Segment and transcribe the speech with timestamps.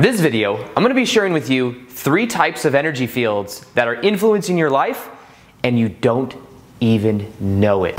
[0.00, 3.88] This video, I'm going to be sharing with you three types of energy fields that
[3.88, 5.08] are influencing your life
[5.64, 6.36] and you don't
[6.78, 7.96] even know it.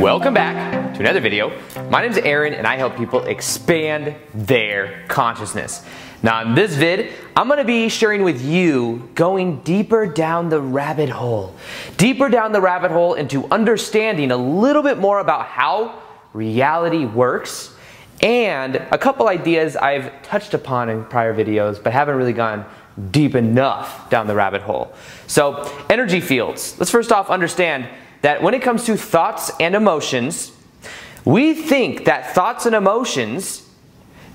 [0.00, 1.50] Welcome back to another video.
[1.90, 5.84] My name is Aaron and I help people expand their consciousness.
[6.22, 10.60] Now in this vid, I'm going to be sharing with you going deeper down the
[10.60, 11.56] rabbit hole.
[11.96, 16.00] Deeper down the rabbit hole into understanding a little bit more about how
[16.34, 17.74] reality works
[18.20, 22.64] and a couple ideas I've touched upon in prior videos but haven't really gone
[23.10, 24.92] deep enough down the rabbit hole.
[25.26, 26.76] So, energy fields.
[26.78, 27.88] Let's first off understand
[28.22, 30.52] that when it comes to thoughts and emotions,
[31.24, 33.68] we think that thoughts and emotions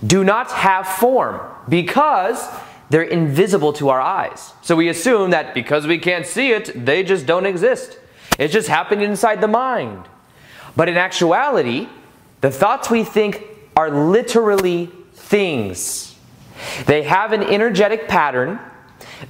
[0.05, 2.47] do not have form because
[2.89, 4.53] they're invisible to our eyes.
[4.61, 7.97] So we assume that because we can't see it, they just don't exist.
[8.37, 10.05] It's just happening inside the mind.
[10.75, 11.87] But in actuality,
[12.41, 13.43] the thoughts we think
[13.75, 16.15] are literally things.
[16.85, 18.59] They have an energetic pattern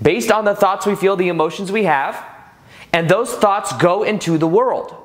[0.01, 2.23] based on the thoughts we feel, the emotions we have,
[2.91, 4.95] and those thoughts go into the world.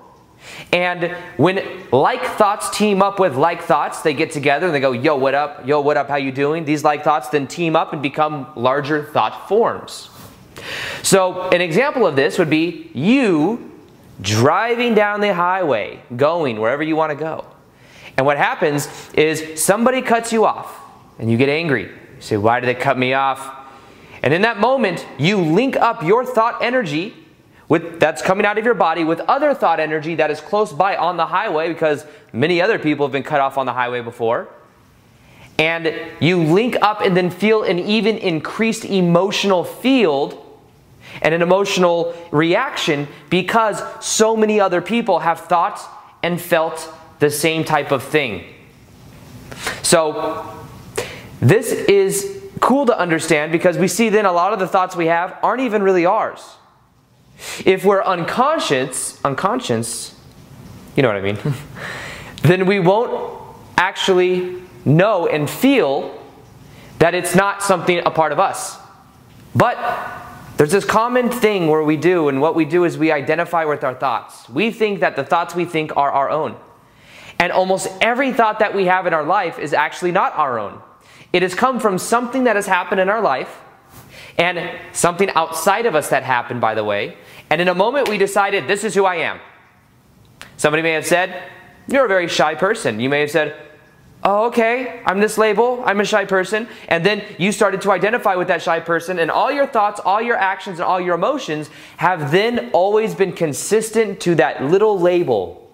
[0.73, 4.93] And when like thoughts team up with like thoughts, they get together and they go,
[4.93, 5.67] "Yo, what up?
[5.67, 6.09] Yo, what up?
[6.09, 10.11] How you doing?" These like thoughts then team up and become larger thought forms.
[11.03, 13.73] So, an example of this would be you
[14.21, 17.45] driving down the highway, going wherever you want to go.
[18.19, 20.81] And what happens is somebody cuts you off
[21.21, 21.85] and you get angry.
[21.85, 23.55] You say, Why did they cut me off?
[24.25, 27.15] And in that moment, you link up your thought energy
[27.69, 30.97] with, that's coming out of your body with other thought energy that is close by
[30.97, 34.49] on the highway because many other people have been cut off on the highway before.
[35.57, 40.45] And you link up and then feel an even increased emotional field
[41.23, 45.81] and an emotional reaction because so many other people have thought
[46.23, 48.45] and felt the same type of thing.
[49.83, 50.55] So,
[51.41, 55.07] this is cool to understand because we see then a lot of the thoughts we
[55.07, 56.57] have aren't even really ours.
[57.65, 60.15] If we're unconscious, unconscious,
[60.97, 61.39] you know what I mean,
[62.43, 63.41] then we won't
[63.77, 66.15] actually know and feel
[66.99, 68.77] that it's not something a part of us.
[69.55, 69.77] But
[70.57, 73.85] there's this common thing where we do, and what we do is we identify with
[73.85, 74.49] our thoughts.
[74.49, 76.57] We think that the thoughts we think are our own.
[77.39, 80.81] And almost every thought that we have in our life is actually not our own.
[81.33, 83.61] It has come from something that has happened in our life,
[84.39, 87.17] and something outside of us that happened, by the way.
[87.51, 89.41] And in a moment, we decided, this is who I am.
[90.57, 91.43] Somebody may have said,
[91.89, 93.01] You're a very shy person.
[93.01, 93.57] You may have said,
[94.23, 96.69] Oh, okay, I'm this label, I'm a shy person.
[96.89, 100.21] And then you started to identify with that shy person, and all your thoughts, all
[100.21, 105.68] your actions, and all your emotions have then always been consistent to that little label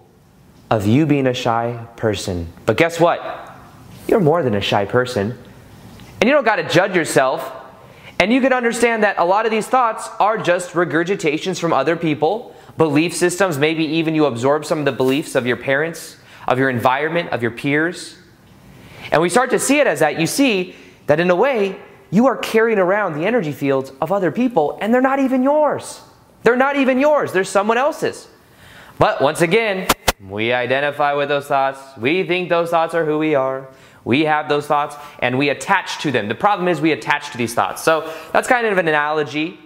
[0.69, 2.51] of you being a shy person.
[2.65, 3.51] But guess what?
[4.07, 5.37] You're more than a shy person.
[6.19, 7.51] And you don't got to judge yourself.
[8.19, 11.95] And you can understand that a lot of these thoughts are just regurgitations from other
[11.95, 16.17] people, belief systems, maybe even you absorb some of the beliefs of your parents,
[16.47, 18.17] of your environment, of your peers.
[19.11, 20.19] And we start to see it as that.
[20.19, 20.75] You see
[21.07, 21.77] that in a way,
[22.09, 26.01] you are carrying around the energy fields of other people, and they're not even yours.
[26.43, 28.27] They're not even yours, they're someone else's.
[28.97, 29.87] But once again,
[30.23, 31.79] we identify with those thoughts.
[31.97, 33.67] We think those thoughts are who we are.
[34.05, 36.27] We have those thoughts and we attach to them.
[36.29, 37.83] The problem is we attach to these thoughts.
[37.83, 39.59] So that's kind of an analogy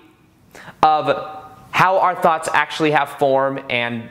[0.82, 4.10] of how our thoughts actually have form and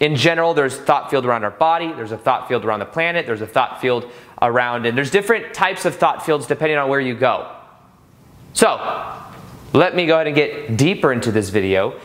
[0.00, 3.24] in general there's thought field around our body there's a thought field around the planet
[3.24, 4.10] there's a thought field
[4.42, 7.50] around and there's different types of thought fields depending on where you go
[8.52, 8.76] so
[9.72, 11.98] let me go ahead and get deeper into this video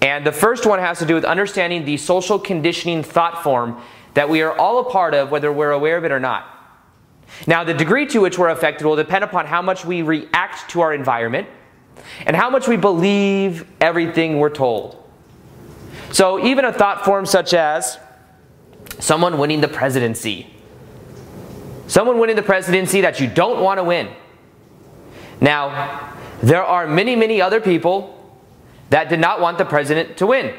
[0.00, 3.82] and the first one has to do with understanding the social conditioning thought form
[4.14, 6.46] that we are all a part of, whether we're aware of it or not.
[7.46, 10.80] Now, the degree to which we're affected will depend upon how much we react to
[10.80, 11.48] our environment
[12.26, 15.02] and how much we believe everything we're told.
[16.10, 17.98] So, even a thought form such as
[18.98, 20.46] someone winning the presidency,
[21.86, 24.08] someone winning the presidency that you don't want to win.
[25.40, 28.17] Now, there are many, many other people
[28.90, 30.54] that did not want the president to win.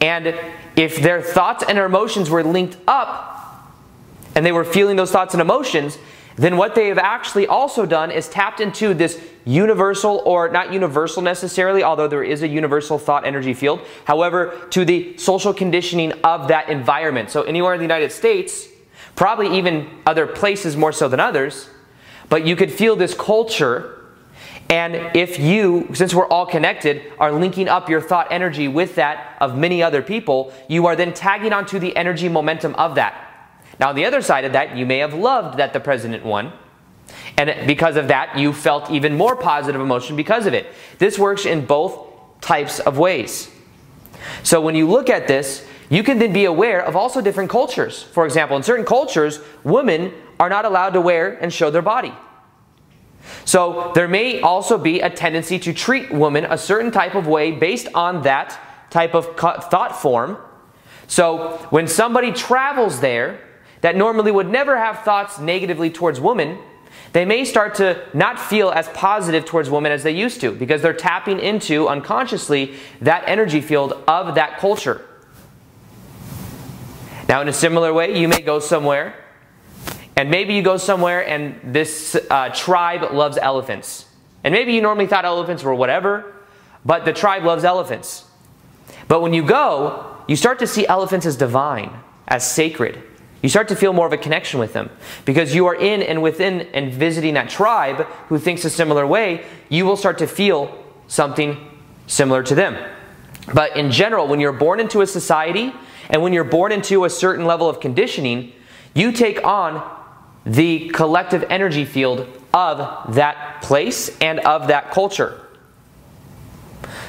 [0.00, 0.38] And
[0.76, 3.34] if their thoughts and their emotions were linked up,
[4.34, 5.98] and they were feeling those thoughts and emotions,
[6.36, 11.20] then what they have actually also done is tapped into this universal, or not universal
[11.20, 16.46] necessarily, although there is a universal thought energy field, however, to the social conditioning of
[16.48, 17.30] that environment.
[17.30, 18.68] So, anywhere in the United States,
[19.16, 21.68] probably even other places more so than others,
[22.28, 23.97] but you could feel this culture
[24.70, 29.36] and if you, since we're all connected, are linking up your thought energy with that
[29.40, 33.24] of many other people, you are then tagging onto the energy momentum of that.
[33.80, 36.52] Now, on the other side of that, you may have loved that the president won.
[37.38, 40.66] And because of that, you felt even more positive emotion because of it.
[40.98, 42.06] This works in both
[42.40, 43.50] types of ways.
[44.42, 48.02] So when you look at this, you can then be aware of also different cultures.
[48.02, 52.12] For example, in certain cultures, women are not allowed to wear and show their body.
[53.44, 57.52] So there may also be a tendency to treat women a certain type of way
[57.52, 58.58] based on that
[58.90, 60.38] type of thought form.
[61.06, 63.40] So when somebody travels there
[63.80, 66.58] that normally would never have thoughts negatively towards women,
[67.12, 70.82] they may start to not feel as positive towards women as they used to because
[70.82, 75.04] they're tapping into unconsciously that energy field of that culture.
[77.28, 79.14] Now, in a similar way, you may go somewhere
[80.18, 84.04] and maybe you go somewhere and this uh, tribe loves elephants.
[84.42, 86.34] And maybe you normally thought elephants were whatever,
[86.84, 88.24] but the tribe loves elephants.
[89.06, 91.92] But when you go, you start to see elephants as divine,
[92.26, 93.00] as sacred.
[93.42, 94.90] You start to feel more of a connection with them
[95.24, 99.46] because you are in and within and visiting that tribe who thinks a similar way,
[99.68, 101.56] you will start to feel something
[102.08, 102.76] similar to them.
[103.54, 105.72] But in general, when you're born into a society
[106.10, 108.52] and when you're born into a certain level of conditioning,
[108.94, 109.94] you take on
[110.48, 115.40] the collective energy field of that place and of that culture.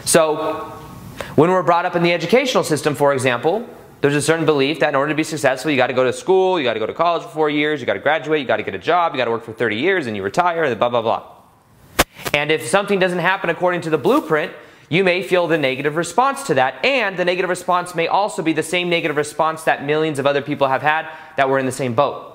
[0.03, 0.73] So,
[1.35, 3.67] when we're brought up in the educational system, for example,
[4.01, 6.11] there's a certain belief that in order to be successful, you got to go to
[6.11, 8.47] school, you got to go to college for four years, you got to graduate, you
[8.47, 10.63] got to get a job, you got to work for 30 years, and you retire,
[10.63, 11.25] and blah, blah, blah.
[12.33, 14.51] And if something doesn't happen according to the blueprint,
[14.89, 16.83] you may feel the negative response to that.
[16.83, 20.41] And the negative response may also be the same negative response that millions of other
[20.41, 21.07] people have had
[21.37, 22.28] that were in the same boat.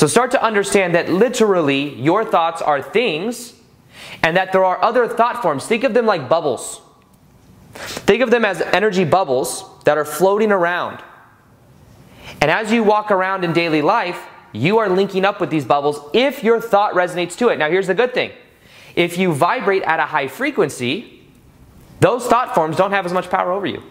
[0.00, 3.52] So start to understand that literally your thoughts are things
[4.22, 5.66] and that there are other thought forms.
[5.66, 6.80] Think of them like bubbles.
[7.74, 11.02] Think of them as energy bubbles that are floating around.
[12.40, 14.18] And as you walk around in daily life,
[14.52, 17.58] you are linking up with these bubbles if your thought resonates to it.
[17.58, 18.32] Now, here's the good thing
[18.96, 21.28] if you vibrate at a high frequency,
[22.00, 23.82] those thought forms don't have as much power over you.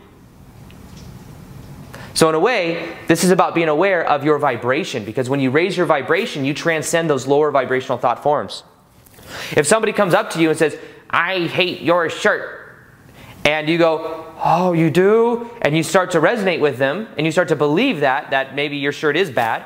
[2.20, 5.52] So, in a way, this is about being aware of your vibration because when you
[5.52, 8.64] raise your vibration, you transcend those lower vibrational thought forms.
[9.52, 10.78] If somebody comes up to you and says,
[11.10, 12.76] I hate your shirt,
[13.46, 15.50] and you go, Oh, you do?
[15.62, 18.76] And you start to resonate with them and you start to believe that, that maybe
[18.76, 19.66] your shirt is bad,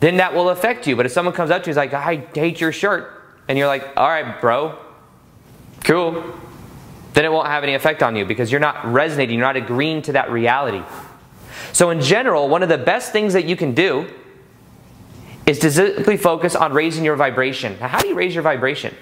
[0.00, 0.96] then that will affect you.
[0.96, 3.12] But if someone comes up to you and is like, I hate your shirt,
[3.46, 4.76] and you're like, All right, bro,
[5.84, 6.34] cool,
[7.12, 10.02] then it won't have any effect on you because you're not resonating, you're not agreeing
[10.02, 10.82] to that reality.
[11.72, 14.08] So, in general, one of the best things that you can do
[15.46, 17.76] is to simply focus on raising your vibration.
[17.80, 18.94] Now, how do you raise your vibration?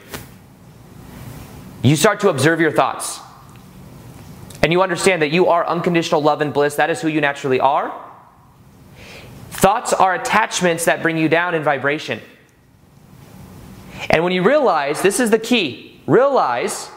[1.83, 3.21] You start to observe your thoughts.
[4.63, 6.77] And you understand that you are unconditional love and bliss.
[6.77, 7.93] That is who you naturally are.
[9.51, 12.21] Thoughts are attachments that bring you down in vibration.
[14.11, 16.91] And when you realize, this is the key, realize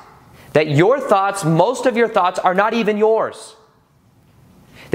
[0.54, 3.56] that your thoughts, most of your thoughts, are not even yours.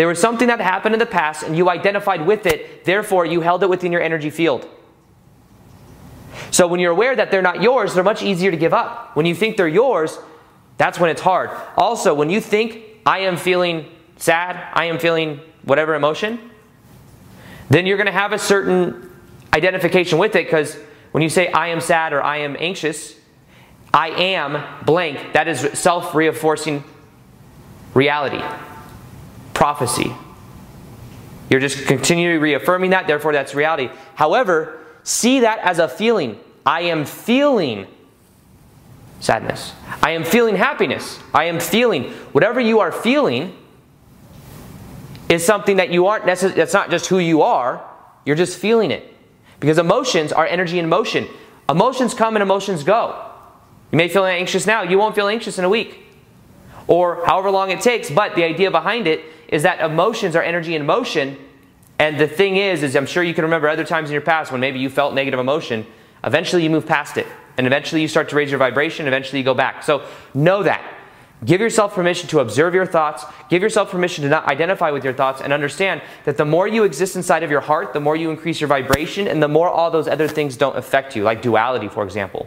[0.00, 3.43] There was something that happened in the past and you identified with it, therefore you
[3.43, 4.67] held it within your energy field.
[6.50, 9.14] So when you're aware that they're not yours, they're much easier to give up.
[9.14, 10.19] When you think they're yours,
[10.79, 11.50] that's when it's hard.
[11.76, 16.50] Also, when you think, I am feeling sad, I am feeling whatever emotion,
[17.69, 19.14] then you're going to have a certain
[19.53, 20.79] identification with it because
[21.11, 23.17] when you say, I am sad or I am anxious,
[23.93, 26.84] I am blank, that is self reinforcing
[27.93, 28.43] reality
[29.60, 30.10] prophecy.
[31.50, 33.90] You're just continually reaffirming that, therefore, that's reality.
[34.14, 36.40] However, see that as a feeling.
[36.64, 37.86] I am feeling
[39.20, 39.74] sadness.
[40.02, 41.19] I am feeling happiness.
[41.34, 43.55] I am feeling whatever you are feeling
[45.29, 47.86] is something that you aren't necessarily, that's not just who you are,
[48.24, 49.14] you're just feeling it.
[49.60, 51.29] Because emotions are energy in motion.
[51.69, 53.31] Emotions come and emotions go.
[53.93, 56.06] You may feel anxious now, you won't feel anxious in a week.
[56.86, 60.74] Or however long it takes, but the idea behind it is that emotions are energy
[60.74, 61.36] in motion.
[61.98, 64.50] And the thing is, is I'm sure you can remember other times in your past
[64.50, 65.84] when maybe you felt negative emotion.
[66.24, 67.26] Eventually you move past it.
[67.58, 69.06] And eventually you start to raise your vibration.
[69.06, 69.82] Eventually you go back.
[69.82, 70.82] So know that.
[71.44, 73.24] Give yourself permission to observe your thoughts.
[73.48, 76.84] Give yourself permission to not identify with your thoughts and understand that the more you
[76.84, 79.90] exist inside of your heart, the more you increase your vibration and the more all
[79.90, 82.46] those other things don't affect you, like duality, for example.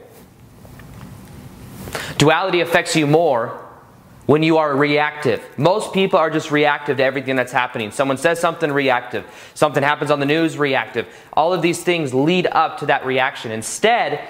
[2.17, 3.62] Duality affects you more
[4.25, 5.43] when you are reactive.
[5.57, 7.91] Most people are just reactive to everything that's happening.
[7.91, 9.25] Someone says something, reactive.
[9.53, 11.07] Something happens on the news, reactive.
[11.33, 13.51] All of these things lead up to that reaction.
[13.51, 14.27] Instead,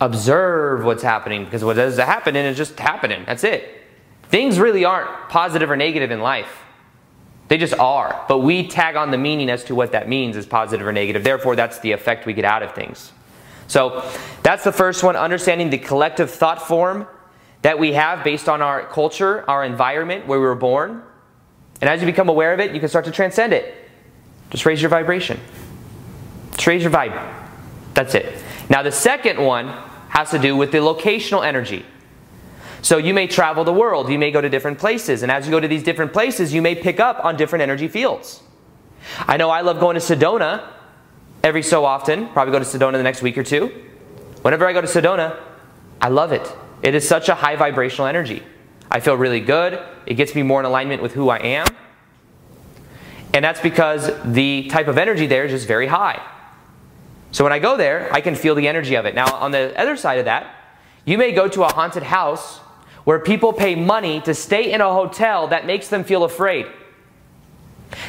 [0.00, 3.24] observe what's happening because what is happening is just happening.
[3.26, 3.84] That's it.
[4.28, 6.64] Things really aren't positive or negative in life.
[7.48, 8.24] They just are.
[8.28, 11.22] But we tag on the meaning as to what that means is positive or negative.
[11.22, 13.12] Therefore, that's the effect we get out of things.
[13.68, 14.04] So
[14.42, 17.06] that's the first one understanding the collective thought form
[17.66, 21.02] that we have based on our culture, our environment, where we were born.
[21.80, 23.74] And as you become aware of it, you can start to transcend it.
[24.50, 25.40] Just raise your vibration.
[26.52, 27.10] Just raise your vibe.
[27.92, 28.40] That's it.
[28.70, 29.66] Now, the second one
[30.10, 31.84] has to do with the locational energy.
[32.82, 35.50] So you may travel the world, you may go to different places, and as you
[35.50, 38.44] go to these different places, you may pick up on different energy fields.
[39.26, 40.68] I know I love going to Sedona
[41.42, 43.72] every so often, probably go to Sedona the next week or two.
[44.42, 45.36] Whenever I go to Sedona,
[46.00, 46.48] I love it.
[46.86, 48.44] It is such a high vibrational energy.
[48.88, 49.84] I feel really good.
[50.06, 51.66] It gets me more in alignment with who I am.
[53.34, 56.24] And that's because the type of energy there is just very high.
[57.32, 59.16] So when I go there, I can feel the energy of it.
[59.16, 60.54] Now, on the other side of that,
[61.04, 62.58] you may go to a haunted house
[63.02, 66.66] where people pay money to stay in a hotel that makes them feel afraid.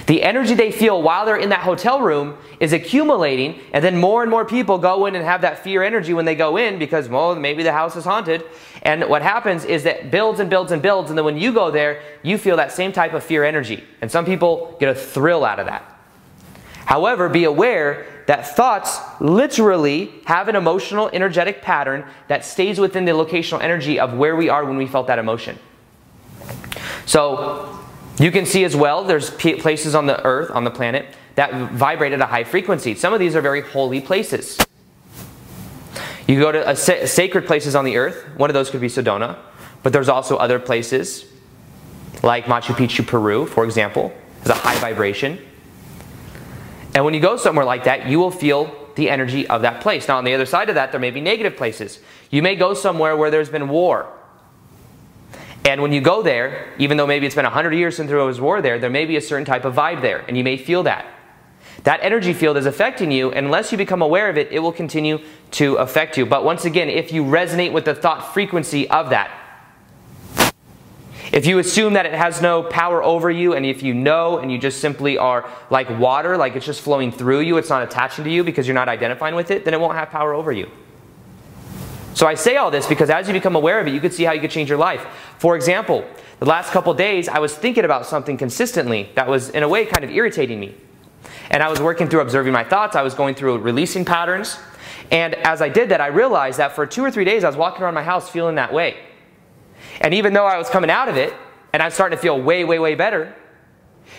[0.07, 4.22] The energy they feel while they're in that hotel room is accumulating, and then more
[4.22, 7.07] and more people go in and have that fear energy when they go in because,
[7.07, 8.43] well, maybe the house is haunted.
[8.81, 11.69] And what happens is that builds and builds and builds, and then when you go
[11.72, 13.84] there, you feel that same type of fear energy.
[14.01, 15.84] And some people get a thrill out of that.
[16.86, 23.12] However, be aware that thoughts literally have an emotional, energetic pattern that stays within the
[23.12, 25.60] locational energy of where we are when we felt that emotion.
[27.05, 27.76] So,
[28.19, 31.05] you can see as well, there's places on the earth, on the planet,
[31.36, 32.95] that vibrate at a high frequency.
[32.95, 34.57] Some of these are very holy places.
[36.27, 38.88] You go to uh, sa- sacred places on the earth, one of those could be
[38.88, 39.38] Sedona,
[39.83, 41.25] but there's also other places
[42.24, 45.39] like Machu Picchu, Peru, for example, has a high vibration.
[46.95, 50.07] And when you go somewhere like that, you will feel the energy of that place.
[50.07, 52.00] Now, on the other side of that, there may be negative places.
[52.31, 54.12] You may go somewhere where there's been war
[55.67, 58.39] and when you go there, even though maybe it's been 100 years since there was
[58.39, 60.83] war there, there may be a certain type of vibe there, and you may feel
[60.83, 61.05] that.
[61.83, 64.71] That energy field is affecting you, and unless you become aware of it, it will
[64.71, 65.19] continue
[65.51, 66.25] to affect you.
[66.25, 69.29] But once again, if you resonate with the thought frequency of that,
[71.33, 74.50] if you assume that it has no power over you, and if you know and
[74.50, 78.24] you just simply are like water, like it's just flowing through you, it's not attaching
[78.24, 80.71] to you because you're not identifying with it, then it won't have power over you.
[82.17, 84.24] So I say all this because as you become aware of it, you can see
[84.24, 85.05] how you could change your life.
[85.39, 86.06] For example,
[86.39, 89.86] the last couple days, I was thinking about something consistently that was, in a way,
[89.86, 90.75] kind of irritating me.
[91.50, 94.58] And I was working through observing my thoughts, I was going through releasing patterns.
[95.12, 97.56] And as I did that, I realized that for two or three days, I was
[97.56, 98.98] walking around my house feeling that way.
[100.01, 101.34] And even though I was coming out of it,
[101.74, 103.36] and I'm starting to feel way, way, way better,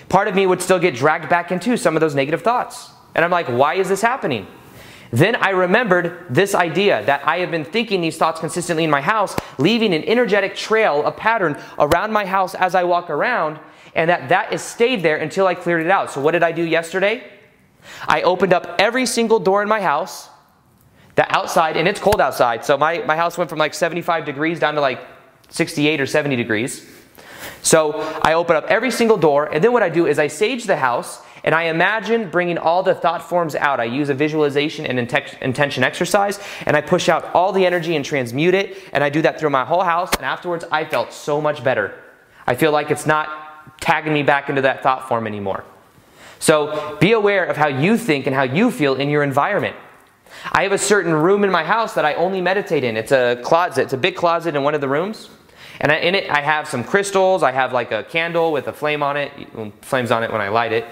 [0.08, 2.90] part of me would still get dragged back into some of those negative thoughts.
[3.14, 4.46] And I'm like, why is this happening?
[5.10, 9.00] Then I remembered this idea that I have been thinking these thoughts consistently in my
[9.00, 13.58] house, leaving an energetic trail, a pattern around my house as I walk around,
[13.94, 16.10] and that that has stayed there until I cleared it out.
[16.10, 17.24] So what did I do yesterday?
[18.06, 20.28] I opened up every single door in my house,
[21.14, 22.64] the outside, and it's cold outside.
[22.64, 25.00] So my, my house went from like 75 degrees down to like
[25.48, 26.86] 68 or 70 degrees.
[27.62, 30.64] So I open up every single door, and then what I do is I sage
[30.64, 33.80] the house and I imagine bringing all the thought forms out.
[33.80, 38.04] I use a visualization and intention exercise, and I push out all the energy and
[38.04, 38.76] transmute it.
[38.92, 40.10] And I do that through my whole house.
[40.16, 41.98] And afterwards, I felt so much better.
[42.46, 45.64] I feel like it's not tagging me back into that thought form anymore.
[46.38, 49.74] So be aware of how you think and how you feel in your environment.
[50.52, 52.94] I have a certain room in my house that I only meditate in.
[52.98, 55.30] It's a closet, it's a big closet in one of the rooms.
[55.80, 57.42] And in it, I have some crystals.
[57.42, 60.42] I have like a candle with a flame on it, um, flames on it when
[60.42, 60.84] I light it.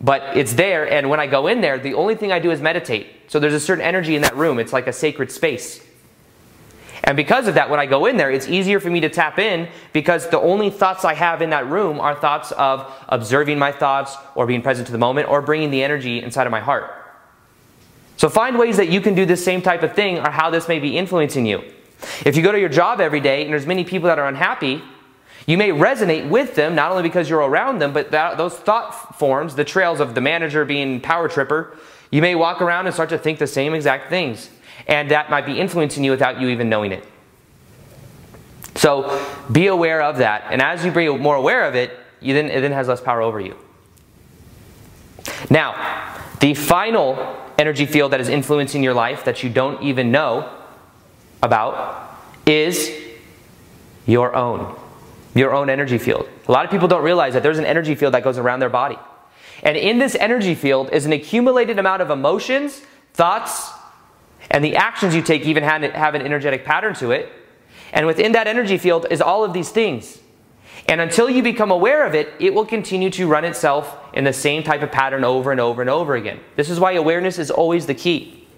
[0.00, 2.60] But it's there, and when I go in there, the only thing I do is
[2.60, 3.06] meditate.
[3.28, 4.58] So there's a certain energy in that room.
[4.58, 5.84] It's like a sacred space.
[7.04, 9.38] And because of that, when I go in there, it's easier for me to tap
[9.38, 13.72] in because the only thoughts I have in that room are thoughts of observing my
[13.72, 16.92] thoughts or being present to the moment or bringing the energy inside of my heart.
[18.16, 20.68] So find ways that you can do this same type of thing or how this
[20.68, 21.64] may be influencing you.
[22.24, 24.80] If you go to your job every day and there's many people that are unhappy,
[25.46, 29.18] you may resonate with them, not only because you're around them, but that, those thought
[29.18, 31.76] forms, the trails of the manager being power tripper,
[32.10, 34.50] you may walk around and start to think the same exact things.
[34.86, 37.04] And that might be influencing you without you even knowing it.
[38.76, 40.44] So be aware of that.
[40.50, 43.20] And as you be more aware of it, you then, it then has less power
[43.20, 43.56] over you.
[45.50, 50.50] Now, the final energy field that is influencing your life that you don't even know
[51.42, 52.90] about is
[54.06, 54.76] your own
[55.34, 56.28] your own energy field.
[56.48, 58.68] A lot of people don't realize that there's an energy field that goes around their
[58.68, 58.98] body.
[59.62, 62.82] And in this energy field is an accumulated amount of emotions,
[63.14, 63.70] thoughts,
[64.50, 67.32] and the actions you take even have an energetic pattern to it.
[67.92, 70.18] And within that energy field is all of these things.
[70.88, 74.32] And until you become aware of it, it will continue to run itself in the
[74.32, 76.40] same type of pattern over and over and over again.
[76.56, 78.48] This is why awareness is always the key.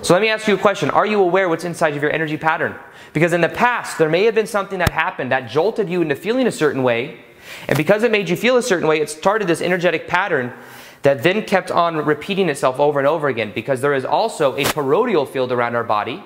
[0.00, 0.90] So let me ask you a question.
[0.90, 2.76] Are you aware what's inside of your energy pattern?
[3.12, 6.16] Because in the past, there may have been something that happened that jolted you into
[6.16, 7.20] feeling a certain way.
[7.68, 10.52] And because it made you feel a certain way, it started this energetic pattern
[11.02, 13.52] that then kept on repeating itself over and over again.
[13.54, 16.22] Because there is also a toroidal field around our body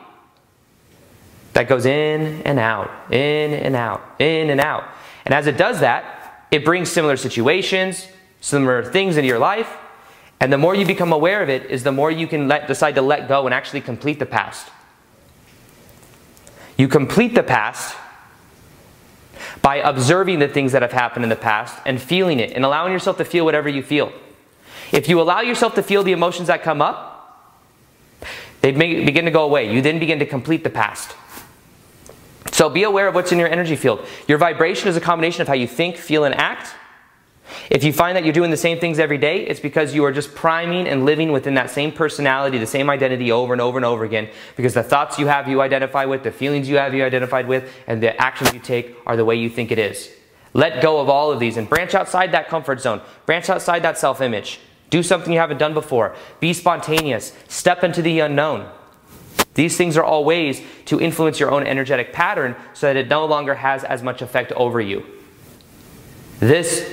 [1.54, 4.84] that goes in and out, in and out, in and out.
[5.24, 8.06] And as it does that, it brings similar situations,
[8.40, 9.74] similar things into your life.
[10.38, 12.94] And the more you become aware of it, is the more you can let, decide
[12.96, 14.68] to let go and actually complete the past.
[16.76, 17.96] You complete the past
[19.62, 22.92] by observing the things that have happened in the past and feeling it and allowing
[22.92, 24.12] yourself to feel whatever you feel.
[24.92, 27.12] If you allow yourself to feel the emotions that come up,
[28.60, 29.72] they begin to go away.
[29.72, 31.14] You then begin to complete the past.
[32.52, 34.06] So be aware of what's in your energy field.
[34.28, 36.74] Your vibration is a combination of how you think, feel, and act.
[37.70, 40.12] If you find that you're doing the same things every day, it's because you are
[40.12, 43.84] just priming and living within that same personality, the same identity over and over and
[43.84, 44.28] over again.
[44.56, 47.72] Because the thoughts you have, you identify with, the feelings you have, you identified with,
[47.86, 50.10] and the actions you take are the way you think it is.
[50.54, 53.98] Let go of all of these and branch outside that comfort zone, branch outside that
[53.98, 54.58] self image.
[54.90, 56.14] Do something you haven't done before.
[56.40, 57.32] Be spontaneous.
[57.48, 58.70] Step into the unknown.
[59.54, 63.26] These things are all ways to influence your own energetic pattern so that it no
[63.26, 65.04] longer has as much effect over you.
[66.40, 66.90] This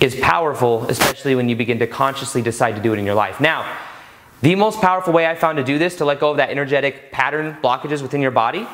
[0.00, 3.40] is powerful, especially when you begin to consciously decide to do it in your life.
[3.40, 3.76] Now,
[4.42, 7.10] the most powerful way I found to do this, to let go of that energetic
[7.10, 8.66] pattern blockages within your body,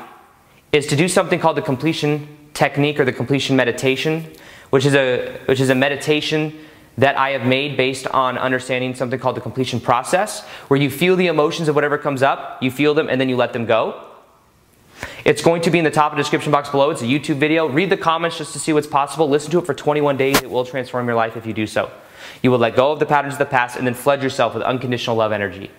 [0.73, 4.27] is to do something called the completion technique or the completion meditation,
[4.71, 6.59] which is a, which is a meditation
[6.99, 11.17] that I have made based on understanding something called the completion process, where you feel
[11.17, 14.12] the emotions of whatever comes up, you feel them, and then you let them go.
[15.25, 16.91] It's going to be in the top of the description box below.
[16.91, 17.69] It's a YouTube video.
[17.69, 19.29] Read the comments just to see what's possible.
[19.29, 20.43] Listen to it for 21 days.
[20.43, 21.91] It will transform your life if you do so.
[22.43, 24.63] You will let go of the patterns of the past and then flood yourself with
[24.63, 25.71] unconditional love energy.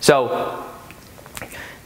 [0.00, 0.66] So,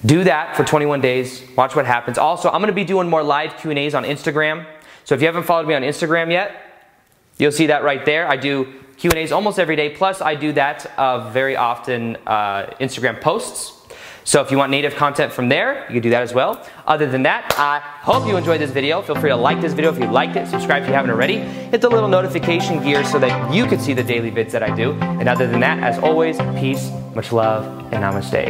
[0.05, 1.43] do that for 21 days.
[1.57, 2.19] Watch what happens.
[2.19, 4.67] Also, I'm going to be doing more live Q&As on Instagram.
[5.05, 6.71] So if you haven't followed me on Instagram yet,
[7.41, 8.29] You'll see that right there.
[8.29, 9.89] I do Q&As almost every day.
[9.89, 13.80] Plus, I do that uh, very often uh, Instagram posts.
[14.25, 16.65] So if you want native content from there, you can do that as well.
[16.87, 19.03] Other than that, I hope you enjoyed this video.
[19.03, 20.47] Feel free to like this video if you liked it.
[20.47, 21.39] Subscribe if you haven't already.
[21.39, 24.75] Hit the little notification gear so that you can see the daily vids that I
[24.75, 24.93] do.
[24.93, 28.39] And other than that, as always, peace, much love, and namaste.